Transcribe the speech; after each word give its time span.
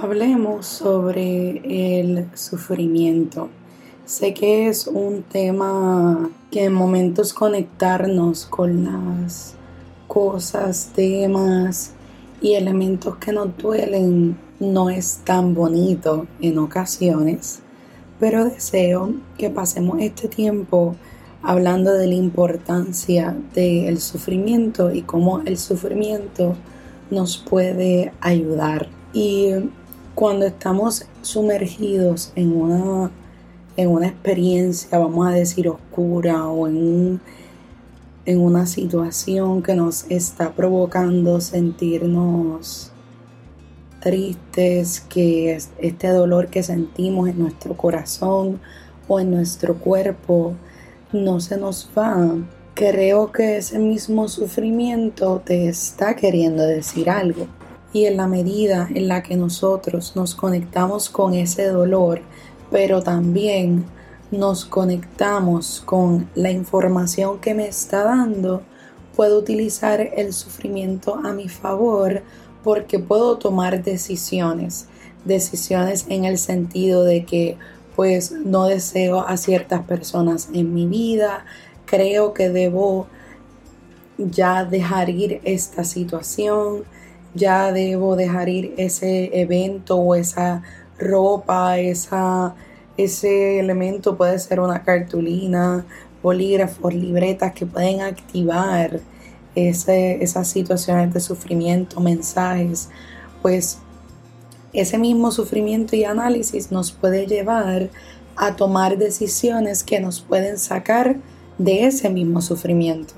Hablemos 0.00 0.64
sobre 0.66 1.90
el 1.98 2.28
sufrimiento. 2.34 3.48
Sé 4.04 4.32
que 4.32 4.68
es 4.68 4.86
un 4.86 5.24
tema 5.24 6.30
que 6.52 6.66
en 6.66 6.72
momentos 6.72 7.32
conectarnos 7.32 8.46
con 8.46 8.84
las 8.84 9.54
cosas, 10.06 10.92
temas 10.94 11.94
y 12.40 12.54
elementos 12.54 13.16
que 13.16 13.32
nos 13.32 13.56
duelen 13.56 14.38
no 14.60 14.88
es 14.88 15.22
tan 15.24 15.54
bonito 15.54 16.28
en 16.40 16.58
ocasiones, 16.58 17.58
pero 18.20 18.44
deseo 18.44 19.14
que 19.36 19.50
pasemos 19.50 19.98
este 20.00 20.28
tiempo 20.28 20.94
hablando 21.42 21.92
de 21.92 22.06
la 22.06 22.14
importancia 22.14 23.36
del 23.52 23.98
sufrimiento 23.98 24.92
y 24.92 25.02
cómo 25.02 25.40
el 25.40 25.58
sufrimiento 25.58 26.54
nos 27.10 27.36
puede 27.38 28.12
ayudar. 28.20 28.88
Y 29.12 29.54
cuando 30.18 30.46
estamos 30.46 31.06
sumergidos 31.22 32.32
en 32.34 32.60
una, 32.60 33.12
en 33.76 33.88
una 33.88 34.08
experiencia, 34.08 34.98
vamos 34.98 35.28
a 35.28 35.30
decir, 35.30 35.68
oscura 35.68 36.48
o 36.48 36.66
en, 36.66 37.20
en 38.26 38.40
una 38.40 38.66
situación 38.66 39.62
que 39.62 39.76
nos 39.76 40.10
está 40.10 40.50
provocando 40.56 41.40
sentirnos 41.40 42.90
tristes, 44.00 45.06
que 45.08 45.56
este 45.78 46.08
dolor 46.08 46.48
que 46.48 46.64
sentimos 46.64 47.28
en 47.28 47.38
nuestro 47.38 47.76
corazón 47.76 48.58
o 49.06 49.20
en 49.20 49.30
nuestro 49.30 49.76
cuerpo 49.76 50.54
no 51.12 51.38
se 51.38 51.58
nos 51.58 51.88
va, 51.96 52.34
creo 52.74 53.30
que 53.30 53.58
ese 53.58 53.78
mismo 53.78 54.26
sufrimiento 54.26 55.42
te 55.44 55.68
está 55.68 56.16
queriendo 56.16 56.64
decir 56.64 57.08
algo. 57.08 57.46
Y 57.92 58.04
en 58.04 58.16
la 58.16 58.26
medida 58.26 58.88
en 58.94 59.08
la 59.08 59.22
que 59.22 59.36
nosotros 59.36 60.14
nos 60.14 60.34
conectamos 60.34 61.08
con 61.08 61.34
ese 61.34 61.66
dolor, 61.66 62.20
pero 62.70 63.02
también 63.02 63.86
nos 64.30 64.64
conectamos 64.64 65.82
con 65.84 66.28
la 66.34 66.50
información 66.50 67.38
que 67.38 67.54
me 67.54 67.66
está 67.66 68.04
dando, 68.04 68.62
puedo 69.16 69.38
utilizar 69.38 70.00
el 70.00 70.32
sufrimiento 70.32 71.16
a 71.16 71.32
mi 71.32 71.48
favor 71.48 72.22
porque 72.62 72.98
puedo 72.98 73.38
tomar 73.38 73.82
decisiones. 73.82 74.86
Decisiones 75.24 76.06
en 76.08 76.24
el 76.24 76.38
sentido 76.38 77.04
de 77.04 77.24
que 77.24 77.56
pues 77.96 78.30
no 78.30 78.66
deseo 78.66 79.26
a 79.26 79.36
ciertas 79.36 79.82
personas 79.82 80.50
en 80.52 80.72
mi 80.72 80.86
vida, 80.86 81.44
creo 81.84 82.32
que 82.32 82.48
debo 82.48 83.08
ya 84.18 84.64
dejar 84.64 85.10
ir 85.10 85.40
esta 85.42 85.82
situación, 85.82 86.84
ya 87.38 87.72
debo 87.72 88.16
dejar 88.16 88.48
ir 88.48 88.74
ese 88.76 89.30
evento 89.40 89.96
o 89.96 90.14
esa 90.14 90.62
ropa, 90.98 91.78
esa, 91.78 92.54
ese 92.96 93.60
elemento 93.60 94.16
puede 94.16 94.38
ser 94.38 94.60
una 94.60 94.82
cartulina, 94.82 95.86
bolígrafos, 96.22 96.92
libretas 96.92 97.52
que 97.52 97.64
pueden 97.64 98.02
activar 98.02 99.00
ese, 99.54 100.22
esas 100.22 100.48
situaciones 100.48 101.14
de 101.14 101.20
sufrimiento, 101.20 102.00
mensajes, 102.00 102.90
pues 103.40 103.78
ese 104.72 104.98
mismo 104.98 105.30
sufrimiento 105.30 105.96
y 105.96 106.04
análisis 106.04 106.70
nos 106.70 106.92
puede 106.92 107.26
llevar 107.26 107.90
a 108.36 108.54
tomar 108.54 108.98
decisiones 108.98 109.82
que 109.82 110.00
nos 110.00 110.20
pueden 110.20 110.58
sacar 110.58 111.16
de 111.56 111.86
ese 111.86 112.10
mismo 112.10 112.40
sufrimiento. 112.40 113.14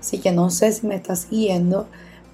Así 0.00 0.18
que 0.18 0.32
no 0.32 0.50
sé 0.50 0.72
si 0.72 0.86
me 0.86 0.96
estás 0.96 1.20
siguiendo, 1.20 1.86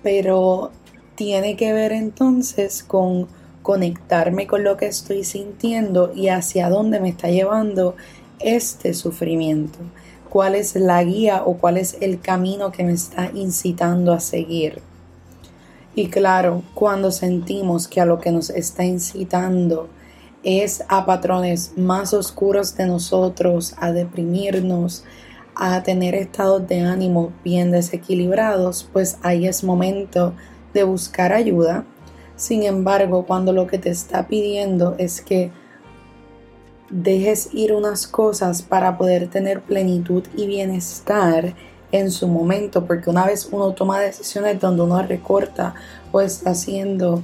pero 0.03 0.71
tiene 1.17 1.57
que 1.57 1.73
ver 1.73 1.93
entonces 1.93 2.85
con 2.85 3.27
conectarme 3.63 4.47
con 4.47 4.63
lo 4.63 4.77
que 4.77 4.87
estoy 4.87 5.25
sintiendo 5.25 6.13
y 6.15 6.29
hacia 6.29 6.69
dónde 6.69 7.01
me 7.01 7.09
está 7.09 7.29
llevando 7.29 7.97
este 8.39 8.95
sufrimiento. 8.95 9.79
Cuál 10.29 10.55
es 10.55 10.77
la 10.77 11.03
guía 11.03 11.43
o 11.45 11.55
cuál 11.55 11.79
es 11.79 11.97
el 12.01 12.21
camino 12.21 12.71
que 12.71 12.85
me 12.85 12.93
está 12.93 13.31
incitando 13.35 14.13
a 14.13 14.21
seguir. 14.21 14.83
Y 15.97 16.09
claro, 16.09 16.63
cuando 16.75 17.11
sentimos 17.11 17.89
que 17.89 18.01
a 18.01 18.05
lo 18.05 18.21
que 18.21 18.31
nos 18.31 18.51
está 18.51 18.85
incitando 18.85 19.89
es 20.45 20.85
a 20.89 21.07
patrones 21.07 21.73
más 21.77 22.15
oscuros 22.15 22.77
de 22.77 22.87
nosotros, 22.87 23.75
a 23.79 23.91
deprimirnos, 23.91 25.03
a 25.57 25.83
tener 25.83 26.15
estados 26.15 26.69
de 26.69 26.83
ánimo 26.83 27.33
bien 27.43 27.73
desequilibrados, 27.73 28.89
pues 28.93 29.17
ahí 29.23 29.47
es 29.47 29.65
momento 29.65 30.35
de 30.77 30.85
buscar 30.85 31.33
ayuda. 31.33 31.85
Sin 32.37 32.63
embargo, 32.63 33.25
cuando 33.27 33.53
lo 33.53 33.67
que 33.67 33.79
te 33.79 33.89
está 33.89 34.29
pidiendo 34.29 34.95
es 34.99 35.23
que 35.23 35.51
dejes 36.91 37.49
ir 37.53 37.73
unas 37.73 38.07
cosas 38.07 38.63
para 38.63 38.99
poder 38.99 39.29
tener 39.29 39.63
plenitud 39.63 40.23
y 40.37 40.47
bienestar 40.47 41.55
en 41.93 42.11
su 42.11 42.29
momento, 42.29 42.85
porque 42.85 43.09
una 43.09 43.25
vez 43.25 43.49
uno 43.51 43.73
toma 43.73 43.99
decisiones 43.99 44.61
donde 44.61 44.83
uno 44.83 45.03
recorta 45.03 45.75
o 46.13 46.21
está 46.21 46.51
haciendo 46.51 47.23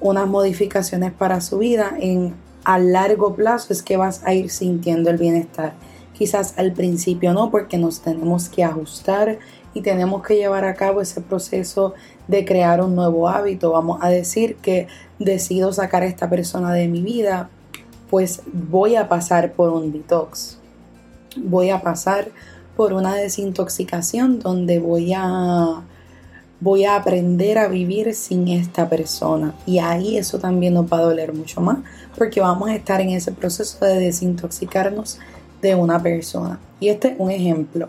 unas 0.00 0.28
modificaciones 0.28 1.12
para 1.12 1.40
su 1.40 1.58
vida, 1.58 1.92
en 1.98 2.34
a 2.64 2.78
largo 2.78 3.34
plazo 3.34 3.72
es 3.72 3.82
que 3.82 3.96
vas 3.96 4.22
a 4.24 4.34
ir 4.34 4.50
sintiendo 4.50 5.10
el 5.10 5.18
bienestar. 5.18 5.72
Quizás 6.16 6.54
al 6.56 6.72
principio 6.72 7.32
no, 7.32 7.50
porque 7.50 7.78
nos 7.78 8.00
tenemos 8.00 8.48
que 8.48 8.64
ajustar 8.64 9.38
y 9.74 9.82
tenemos 9.82 10.22
que 10.22 10.36
llevar 10.36 10.64
a 10.64 10.74
cabo 10.74 11.02
ese 11.02 11.20
proceso 11.20 11.92
de 12.28 12.44
crear 12.46 12.80
un 12.80 12.94
nuevo 12.94 13.28
hábito. 13.28 13.72
Vamos 13.72 13.98
a 14.00 14.08
decir 14.08 14.56
que 14.56 14.88
decido 15.18 15.72
sacar 15.72 16.02
a 16.02 16.06
esta 16.06 16.30
persona 16.30 16.72
de 16.72 16.88
mi 16.88 17.02
vida, 17.02 17.50
pues 18.08 18.40
voy 18.52 18.96
a 18.96 19.08
pasar 19.08 19.52
por 19.52 19.70
un 19.70 19.92
detox. 19.92 20.58
Voy 21.36 21.68
a 21.68 21.82
pasar 21.82 22.28
por 22.76 22.94
una 22.94 23.14
desintoxicación 23.14 24.38
donde 24.38 24.78
voy 24.78 25.12
a 25.14 25.82
voy 26.60 26.86
a 26.86 26.96
aprender 26.96 27.58
a 27.58 27.68
vivir 27.68 28.14
sin 28.14 28.48
esta 28.48 28.88
persona. 28.88 29.54
Y 29.66 29.78
ahí 29.78 30.16
eso 30.16 30.38
también 30.38 30.74
nos 30.74 30.90
va 30.90 30.98
a 30.98 31.02
doler 31.02 31.34
mucho 31.34 31.60
más, 31.60 31.78
porque 32.16 32.40
vamos 32.40 32.70
a 32.70 32.74
estar 32.74 33.00
en 33.00 33.10
ese 33.10 33.32
proceso 33.32 33.84
de 33.84 33.98
desintoxicarnos 33.98 35.18
de 35.62 35.74
una 35.74 36.02
persona. 36.02 36.60
Y 36.80 36.88
este 36.88 37.08
es 37.08 37.14
un 37.18 37.30
ejemplo. 37.30 37.88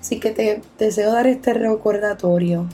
Así 0.00 0.20
que 0.20 0.30
te 0.30 0.60
deseo 0.78 1.12
dar 1.12 1.26
este 1.26 1.54
recordatorio 1.54 2.66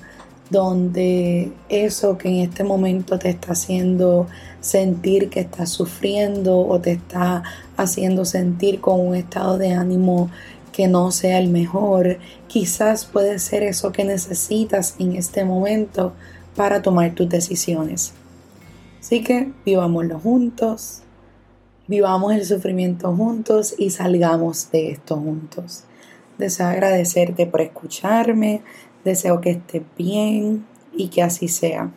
donde 0.51 1.53
eso 1.69 2.19
que 2.19 2.29
en 2.29 2.37
este 2.37 2.65
momento 2.65 3.19
te 3.19 3.31
está 3.31 3.53
haciendo 3.53 4.27
sentir 4.61 5.31
que 5.31 5.41
estás 5.41 5.71
sufriendo 5.71 6.59
o 6.59 6.81
te 6.81 6.93
está 6.93 7.43
haciendo 7.77 8.25
sentir 8.25 8.81
con 8.81 9.01
un 9.01 9.15
estado 9.15 9.59
de 9.59 9.73
ánimo 9.73 10.31
que 10.73 10.89
no 10.89 11.13
sea 11.13 11.39
el 11.39 11.49
mejor, 11.49 12.19
quizás 12.49 13.05
puede 13.05 13.39
ser 13.39 13.63
eso 13.63 13.93
que 13.93 14.05
necesitas 14.05 14.97
en 14.99 15.15
este 15.17 15.45
momento 15.45 16.13
para 16.57 16.83
tomar 16.83 17.15
tus 17.15 17.29
decisiones. 17.29 18.13
Así 19.01 19.23
que 19.23 19.53
vivámoslo 19.65 20.19
juntos, 20.19 21.04
vivamos 21.87 22.33
el 22.33 22.45
sufrimiento 22.45 23.15
juntos 23.15 23.75
y 23.77 23.91
salgamos 23.91 24.71
de 24.71 24.91
esto 24.91 25.17
juntos. 25.17 25.85
Deseo 26.39 26.67
agradecerte 26.67 27.47
por 27.47 27.61
escucharme, 27.61 28.63
deseo 29.05 29.41
que 29.41 29.51
estés 29.51 29.83
bien 29.97 30.65
y 30.93 31.09
que 31.09 31.23
así 31.23 31.49
sea. 31.49 31.93